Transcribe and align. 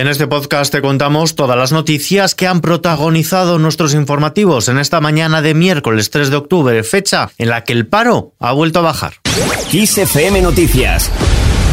En 0.00 0.06
este 0.06 0.28
podcast 0.28 0.70
te 0.70 0.80
contamos 0.80 1.34
todas 1.34 1.58
las 1.58 1.72
noticias 1.72 2.36
que 2.36 2.46
han 2.46 2.60
protagonizado 2.60 3.58
nuestros 3.58 3.94
informativos 3.94 4.68
en 4.68 4.78
esta 4.78 5.00
mañana 5.00 5.42
de 5.42 5.54
miércoles 5.54 6.10
3 6.10 6.30
de 6.30 6.36
octubre, 6.36 6.84
fecha 6.84 7.30
en 7.36 7.48
la 7.48 7.64
que 7.64 7.72
el 7.72 7.88
paro 7.88 8.32
ha 8.38 8.52
vuelto 8.52 8.78
a 8.78 8.82
bajar. 8.82 9.14
XFM 9.72 10.40
Noticias 10.40 11.10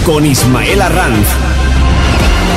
con 0.08 0.26
Ismael 0.26 0.82
Arranz. 0.82 1.54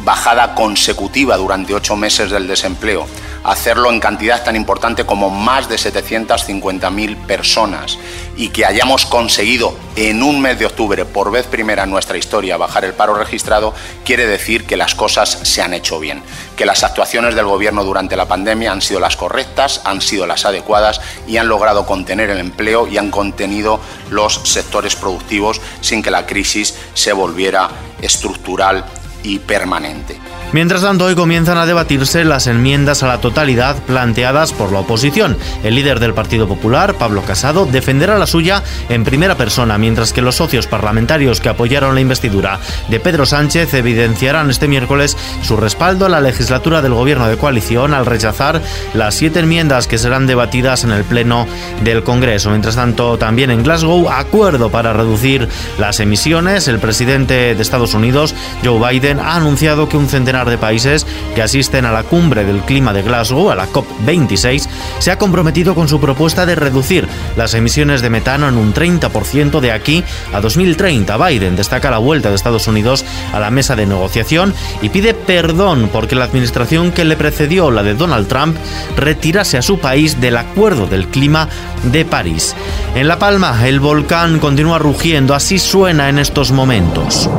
bajada 0.04 0.56
consecutiva 0.56 1.38
durante 1.38 1.74
ocho 1.74 1.96
meses 1.96 2.30
del 2.30 2.48
desempleo, 2.48 3.08
hacerlo 3.44 3.92
en 3.92 4.00
cantidad 4.00 4.44
tan 4.44 4.56
importante 4.56 5.06
como 5.06 5.30
más 5.30 5.70
de 5.70 5.76
750.000 5.76 7.18
personas 7.26 7.98
y 8.36 8.50
que 8.50 8.66
hayamos 8.66 9.06
conseguido 9.06 9.76
en 9.96 10.24
un 10.24 10.42
mes 10.42 10.58
de 10.58 10.66
octubre, 10.66 11.06
por 11.06 11.32
vez 11.32 11.46
primera 11.46 11.84
en 11.84 11.92
nuestra 11.92 12.18
historia, 12.18 12.58
bajar 12.58 12.86
el 12.86 12.94
paro 12.94 13.14
registrado, 13.14 13.74
quiere 14.06 14.26
decir 14.26 14.66
que 14.66 14.78
las 14.78 14.96
cosas 14.96 15.30
se 15.44 15.62
han 15.62 15.74
hecho 15.74 16.00
bien, 16.00 16.24
que 16.58 16.66
las 16.66 16.84
actuaciones 16.84 17.36
del 17.36 17.46
Gobierno 17.46 17.84
durante 17.84 18.16
la 18.16 18.28
pandemia 18.28 18.72
han 18.72 18.82
sido 18.82 19.00
las 19.00 19.18
correctas, 19.18 19.82
han 19.84 20.02
sido 20.02 20.26
las 20.26 20.46
adecuadas 20.46 21.02
y 21.28 21.38
han 21.38 21.48
logrado 21.48 21.86
contener 21.86 22.30
el 22.30 22.40
empleo 22.40 22.88
y 22.88 22.98
han 22.98 23.12
contenido 23.12 23.80
los 24.10 24.42
sectores 24.44 24.96
productivos 24.96 25.62
sin 25.82 26.02
que 26.02 26.12
la 26.12 26.26
crisis 26.26 26.76
se 26.94 27.14
volviera 27.14 27.70
estructural 28.02 28.86
y 29.24 29.40
permanente. 29.40 30.18
Mientras 30.54 30.84
tanto, 30.84 31.06
hoy 31.06 31.16
comienzan 31.16 31.58
a 31.58 31.66
debatirse 31.66 32.24
las 32.24 32.46
enmiendas 32.46 33.02
a 33.02 33.08
la 33.08 33.20
totalidad 33.20 33.76
planteadas 33.88 34.54
por 34.54 34.72
la 34.72 34.82
oposición. 34.82 35.36
El 35.64 35.74
líder 35.74 36.00
del 36.00 36.14
Partido 36.14 36.48
Popular, 36.48 36.94
Pablo 36.94 37.24
Casado, 37.24 37.66
defenderá 37.66 38.20
la 38.20 38.28
suya 38.28 38.62
en 38.88 39.04
primera 39.04 39.36
persona, 39.36 39.80
mientras 39.80 40.14
que 40.14 40.22
los 40.22 40.36
socios 40.36 40.68
parlamentarios 40.68 41.42
que 41.42 41.50
apoyaron 41.50 41.96
la 41.96 42.02
investidura 42.02 42.60
de 42.88 43.00
Pedro 43.00 43.26
Sánchez 43.26 43.74
evidenciarán 43.74 44.52
este 44.52 44.68
miércoles 44.68 45.18
su 45.42 45.58
respaldo 45.58 46.06
a 46.06 46.10
la 46.10 46.22
legislatura 46.22 46.84
del 46.84 46.94
gobierno 46.94 47.28
de 47.28 47.38
coalición 47.38 47.96
al 47.96 48.06
rechazar 48.06 48.62
las 48.94 49.16
siete 49.16 49.40
enmiendas 49.40 49.88
que 49.88 49.98
serán 49.98 50.28
debatidas 50.28 50.84
en 50.84 50.92
el 50.92 51.04
Pleno 51.04 51.48
del 51.84 52.04
Congreso. 52.04 52.52
Mientras 52.52 52.76
tanto, 52.76 53.18
también 53.18 53.50
en 53.50 53.64
Glasgow, 53.64 54.08
acuerdo 54.08 54.70
para 54.70 54.94
reducir 54.94 55.50
las 55.80 56.00
emisiones. 56.00 56.68
El 56.68 56.78
presidente 56.78 57.56
de 57.56 57.62
Estados 57.62 57.96
Unidos, 57.96 58.36
Joe 58.64 58.92
Biden, 58.92 59.20
ha 59.20 59.36
anunciado 59.36 59.90
que 59.90 59.98
un 59.98 60.08
centenar 60.08 60.43
de 60.50 60.58
países 60.58 61.06
que 61.36 61.42
asisten 61.42 61.86
a 61.86 61.92
la 61.92 62.04
cumbre 62.04 62.46
del 62.46 62.62
clima 62.62 62.94
de 62.94 63.02
Glasgow, 63.02 63.50
a 63.50 63.56
la 63.56 63.68
COP26, 63.68 64.68
se 65.00 65.12
ha 65.12 65.18
comprometido 65.18 65.76
con 65.76 65.88
su 65.88 66.00
propuesta 66.00 66.46
de 66.46 66.56
reducir 66.56 67.08
las 67.36 67.54
emisiones 67.54 68.02
de 68.02 68.10
metano 68.10 68.48
en 68.48 68.58
un 68.58 68.74
30% 68.74 69.60
de 69.60 69.72
aquí 69.72 70.04
a 70.34 70.42
2030. 70.42 71.18
Biden 71.18 71.56
destaca 71.56 71.92
la 71.92 71.98
vuelta 71.98 72.30
de 72.30 72.36
Estados 72.36 72.68
Unidos 72.68 73.06
a 73.34 73.40
la 73.40 73.50
mesa 73.50 73.76
de 73.76 73.86
negociación 73.86 74.54
y 74.82 74.90
pide 74.90 75.14
perdón 75.14 75.90
porque 75.92 76.16
la 76.16 76.26
administración 76.26 76.92
que 76.92 77.06
le 77.06 77.16
precedió, 77.16 77.72
la 77.72 77.84
de 77.84 77.96
Donald 77.96 78.28
Trump, 78.28 78.58
retirase 78.98 79.58
a 79.58 79.62
su 79.62 79.80
país 79.80 80.20
del 80.20 80.38
Acuerdo 80.38 80.88
del 80.88 81.08
Clima 81.08 81.50
de 81.84 82.06
París. 82.06 82.56
En 82.96 83.08
La 83.08 83.20
Palma, 83.20 83.68
el 83.68 83.80
volcán 83.80 84.40
continúa 84.40 84.80
rugiendo, 84.80 85.34
así 85.34 85.60
suena 85.60 86.10
en 86.10 86.20
estos 86.20 86.52
momentos. 86.52 87.30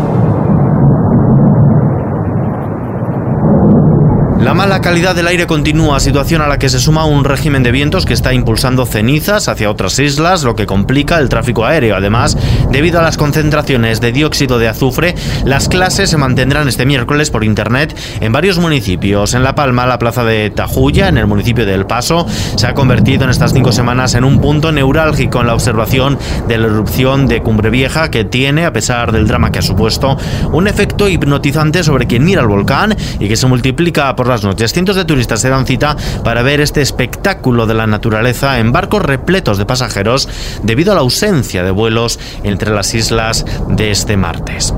La 4.45 4.53
mala 4.53 4.83
calidad 4.83 5.17
del 5.17 5.27
aire 5.27 5.47
continúa, 5.47 5.99
situación 6.01 6.43
a 6.43 6.49
la 6.49 6.59
que 6.59 6.69
se 6.69 6.79
suma 6.79 7.07
un 7.07 7.25
régimen 7.25 7.63
de 7.63 7.73
vientos 7.73 8.05
que 8.05 8.13
está 8.13 8.35
impulsando 8.35 8.85
cenizas 8.85 9.49
hacia 9.49 9.71
otras 9.71 9.99
islas, 9.99 10.45
lo 10.45 10.55
que 10.55 10.67
complica 10.67 11.19
el 11.19 11.31
tráfico 11.31 11.65
aéreo. 11.65 11.97
Además, 11.97 12.37
debido 12.71 13.01
a 13.01 13.03
las 13.03 13.17
concentraciones 13.17 14.03
de 14.03 14.13
dióxido 14.13 14.59
de 14.59 14.69
azufre, 14.69 15.15
las 15.47 15.71
clases 15.71 16.11
se 16.11 16.19
mantendrán 16.19 16.69
este 16.69 16.85
miércoles 16.85 17.31
por 17.31 17.43
internet 17.43 17.97
en 18.21 18.33
varios 18.33 18.59
municipios. 18.59 19.33
En 19.33 19.45
La 19.45 19.55
Palma, 19.55 19.87
la 19.87 19.99
plaza 19.99 20.25
de 20.25 20.51
Tajuya, 20.51 21.09
en 21.09 21.17
el 21.17 21.27
municipio 21.27 21.65
de 21.65 21.73
El 21.73 21.87
Paso, 21.87 22.27
se 22.29 22.67
ha 22.67 22.75
convertido 22.75 23.25
en 23.25 23.31
estas 23.31 23.55
cinco 23.55 23.73
semanas 23.73 24.15
en 24.15 24.25
un 24.25 24.43
punto 24.43 24.73
neurálgico 24.73 25.41
en 25.41 25.47
la 25.47 25.55
observación 25.55 26.19
de 26.47 26.59
la 26.59 26.67
erupción 26.67 27.29
de 27.29 27.41
Cumbre 27.41 27.71
Vieja, 27.71 28.11
que 28.11 28.27
tiene, 28.27 28.67
a 28.67 28.75
pesar 28.75 29.11
del 29.11 29.27
drama 29.27 29.51
que 29.51 29.61
ha 29.61 29.63
supuesto, 29.63 30.19
un 30.53 30.69
efecto 30.69 31.09
hipnotizante 31.09 31.83
sobre 31.83 32.07
quien 32.07 32.27
mira 32.27 32.43
el 32.43 32.49
volcán 32.49 32.95
y 33.19 33.27
que 33.27 33.37
se 33.37 33.47
multiplica 33.47 34.15
por 34.15 34.27
la 34.27 34.34
Cientos 34.43 34.97
de 34.97 35.05
turistas 35.05 35.41
se 35.41 35.49
dan 35.49 35.67
cita 35.67 35.97
para 36.25 36.43
ver 36.43 36.61
este 36.61 36.83
espectáculo 36.83 37.67
de 37.67 37.75
la 37.75 37.87
naturaleza 37.87 38.59
en 38.59 38.73
barcos 38.73 39.03
repletos 39.03 39.59
de 39.59 39.67
pasajeros 39.67 40.29
debido 40.63 40.93
a 40.93 40.95
la 40.95 41.03
ausencia 41.03 41.63
de 41.63 41.71
vuelos 41.71 42.19
entre 42.43 42.71
las 42.71 42.95
islas 42.95 43.45
de 43.69 43.91
este 43.91 44.17
martes. 44.17 44.75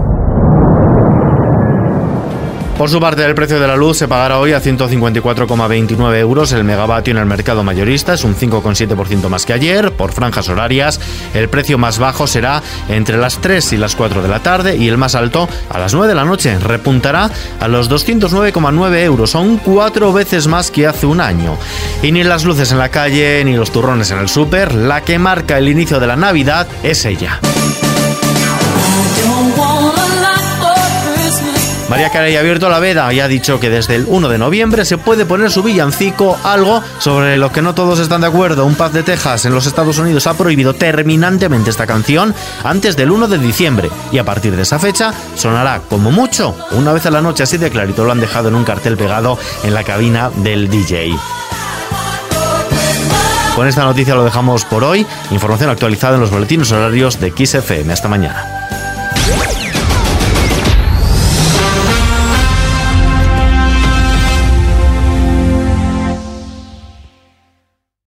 Por 2.78 2.90
su 2.90 3.00
parte, 3.00 3.24
el 3.24 3.34
precio 3.34 3.58
de 3.58 3.66
la 3.66 3.74
luz 3.74 3.96
se 3.96 4.06
pagará 4.06 4.38
hoy 4.38 4.52
a 4.52 4.60
154,29 4.60 6.18
euros 6.18 6.52
el 6.52 6.62
megavatio 6.62 7.12
en 7.12 7.16
el 7.16 7.24
mercado 7.24 7.64
mayorista, 7.64 8.12
es 8.12 8.22
un 8.22 8.36
5,7% 8.36 9.30
más 9.30 9.46
que 9.46 9.54
ayer. 9.54 9.92
Por 9.92 10.12
franjas 10.12 10.50
horarias, 10.50 11.00
el 11.32 11.48
precio 11.48 11.78
más 11.78 11.98
bajo 11.98 12.26
será 12.26 12.62
entre 12.90 13.16
las 13.16 13.38
3 13.38 13.72
y 13.72 13.76
las 13.78 13.96
4 13.96 14.20
de 14.20 14.28
la 14.28 14.40
tarde 14.40 14.76
y 14.76 14.88
el 14.88 14.98
más 14.98 15.14
alto 15.14 15.48
a 15.70 15.78
las 15.78 15.94
9 15.94 16.08
de 16.08 16.14
la 16.14 16.26
noche. 16.26 16.58
Repuntará 16.58 17.30
a 17.60 17.68
los 17.68 17.90
209,9 17.90 18.98
euros, 19.04 19.30
son 19.30 19.56
cuatro 19.56 20.12
veces 20.12 20.46
más 20.46 20.70
que 20.70 20.86
hace 20.86 21.06
un 21.06 21.22
año. 21.22 21.56
Y 22.02 22.12
ni 22.12 22.24
las 22.24 22.44
luces 22.44 22.72
en 22.72 22.78
la 22.78 22.90
calle 22.90 23.42
ni 23.42 23.56
los 23.56 23.72
turrones 23.72 24.10
en 24.10 24.18
el 24.18 24.28
súper, 24.28 24.74
la 24.74 25.00
que 25.00 25.18
marca 25.18 25.56
el 25.56 25.70
inicio 25.70 25.98
de 25.98 26.08
la 26.08 26.16
Navidad 26.16 26.66
es 26.82 27.06
ella. 27.06 27.40
María 31.88 32.10
Carey 32.10 32.34
ha 32.34 32.40
abierto 32.40 32.68
la 32.68 32.80
veda 32.80 33.12
y 33.12 33.20
ha 33.20 33.28
dicho 33.28 33.60
que 33.60 33.70
desde 33.70 33.94
el 33.94 34.06
1 34.08 34.28
de 34.28 34.38
noviembre 34.38 34.84
se 34.84 34.98
puede 34.98 35.24
poner 35.24 35.52
su 35.52 35.62
villancico, 35.62 36.36
algo 36.42 36.82
sobre 36.98 37.36
lo 37.36 37.52
que 37.52 37.62
no 37.62 37.74
todos 37.74 38.00
están 38.00 38.22
de 38.22 38.26
acuerdo. 38.26 38.66
Un 38.66 38.74
paz 38.74 38.92
de 38.92 39.04
Texas 39.04 39.44
en 39.44 39.54
los 39.54 39.66
Estados 39.66 39.98
Unidos 39.98 40.26
ha 40.26 40.34
prohibido 40.34 40.74
terminantemente 40.74 41.70
esta 41.70 41.86
canción 41.86 42.34
antes 42.64 42.96
del 42.96 43.12
1 43.12 43.28
de 43.28 43.38
diciembre 43.38 43.88
y 44.10 44.18
a 44.18 44.24
partir 44.24 44.56
de 44.56 44.62
esa 44.62 44.80
fecha 44.80 45.14
sonará 45.36 45.80
como 45.88 46.10
mucho 46.10 46.56
una 46.72 46.92
vez 46.92 47.06
a 47.06 47.10
la 47.10 47.22
noche, 47.22 47.44
así 47.44 47.56
de 47.56 47.70
clarito 47.70 48.04
lo 48.04 48.10
han 48.10 48.20
dejado 48.20 48.48
en 48.48 48.56
un 48.56 48.64
cartel 48.64 48.96
pegado 48.96 49.38
en 49.62 49.72
la 49.72 49.84
cabina 49.84 50.30
del 50.34 50.68
DJ. 50.68 51.14
Con 53.54 53.68
esta 53.68 53.84
noticia 53.84 54.14
lo 54.14 54.24
dejamos 54.24 54.64
por 54.64 54.82
hoy. 54.84 55.06
Información 55.30 55.70
actualizada 55.70 56.16
en 56.16 56.20
los 56.20 56.30
boletines 56.30 56.70
horarios 56.72 57.18
de 57.20 57.30
XFM. 57.30 57.90
Hasta 57.90 58.06
mañana. 58.06 58.55